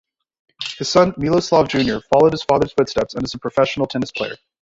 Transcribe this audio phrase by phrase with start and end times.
[0.79, 4.35] His son, Miloslav Junior followed his father's footsteps and is a professional tennis player.